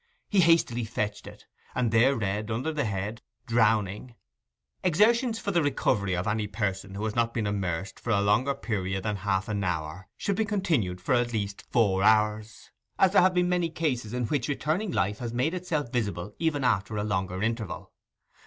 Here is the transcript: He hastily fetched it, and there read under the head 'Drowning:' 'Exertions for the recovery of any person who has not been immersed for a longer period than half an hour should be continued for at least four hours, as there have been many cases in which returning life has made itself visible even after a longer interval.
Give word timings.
He 0.29 0.39
hastily 0.39 0.83
fetched 0.83 1.27
it, 1.27 1.45
and 1.75 1.91
there 1.91 2.15
read 2.15 2.49
under 2.49 2.71
the 2.73 2.85
head 2.85 3.21
'Drowning:' 3.45 4.15
'Exertions 4.83 5.37
for 5.37 5.51
the 5.51 5.61
recovery 5.61 6.15
of 6.15 6.25
any 6.25 6.47
person 6.47 6.95
who 6.95 7.03
has 7.05 7.15
not 7.15 7.35
been 7.35 7.45
immersed 7.45 7.99
for 7.99 8.09
a 8.09 8.19
longer 8.19 8.55
period 8.55 9.03
than 9.03 9.17
half 9.17 9.47
an 9.47 9.63
hour 9.63 10.07
should 10.17 10.37
be 10.37 10.43
continued 10.43 10.99
for 11.01 11.13
at 11.13 11.33
least 11.33 11.65
four 11.71 12.01
hours, 12.01 12.71
as 12.97 13.11
there 13.13 13.21
have 13.21 13.35
been 13.35 13.47
many 13.47 13.69
cases 13.69 14.11
in 14.11 14.25
which 14.25 14.49
returning 14.49 14.89
life 14.91 15.19
has 15.19 15.33
made 15.33 15.53
itself 15.53 15.91
visible 15.91 16.33
even 16.39 16.63
after 16.63 16.97
a 16.97 17.03
longer 17.03 17.43
interval. 17.43 17.91